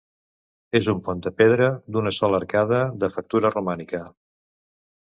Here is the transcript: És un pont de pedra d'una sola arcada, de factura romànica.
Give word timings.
És 0.79 0.87
un 0.93 1.01
pont 1.09 1.21
de 1.27 1.33
pedra 1.43 1.67
d'una 1.97 2.15
sola 2.21 2.41
arcada, 2.45 2.83
de 3.05 3.13
factura 3.19 3.55
romànica. 3.59 4.05